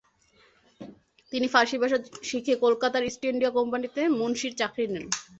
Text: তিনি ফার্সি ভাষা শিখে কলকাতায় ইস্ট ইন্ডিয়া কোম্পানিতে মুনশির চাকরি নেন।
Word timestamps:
তিনি 1.31 1.47
ফার্সি 1.53 1.77
ভাষা 1.81 1.97
শিখে 2.29 2.53
কলকাতায় 2.63 3.07
ইস্ট 3.09 3.23
ইন্ডিয়া 3.25 3.51
কোম্পানিতে 3.57 4.01
মুনশির 4.19 4.53
চাকরি 4.59 4.85
নেন। 4.87 5.05